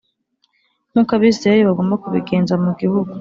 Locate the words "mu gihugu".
2.63-3.09